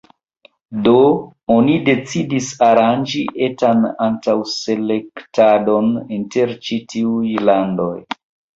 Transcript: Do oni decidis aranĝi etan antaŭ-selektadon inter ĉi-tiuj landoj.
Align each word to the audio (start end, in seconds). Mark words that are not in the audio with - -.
Do 0.85 0.93
oni 1.55 1.75
decidis 1.89 2.47
aranĝi 2.69 3.21
etan 3.49 3.85
antaŭ-selektadon 4.07 5.95
inter 6.21 6.57
ĉi-tiuj 6.67 7.33
landoj. 7.53 7.95